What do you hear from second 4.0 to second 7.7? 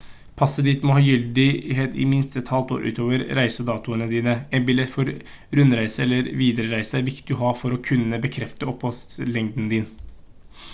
dine en billett for rundreise eller viderereise er viktig å ha